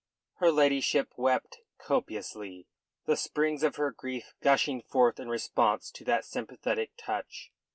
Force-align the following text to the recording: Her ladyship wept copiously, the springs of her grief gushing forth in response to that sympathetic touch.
Her 0.37 0.51
ladyship 0.51 1.13
wept 1.15 1.59
copiously, 1.77 2.65
the 3.05 3.15
springs 3.15 3.61
of 3.61 3.75
her 3.75 3.91
grief 3.91 4.33
gushing 4.41 4.81
forth 4.81 5.19
in 5.19 5.29
response 5.29 5.91
to 5.91 6.03
that 6.05 6.25
sympathetic 6.25 6.93
touch. 6.97 7.51